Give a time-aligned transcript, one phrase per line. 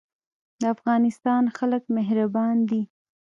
[0.61, 2.81] د افغانستان خلک مهربان دي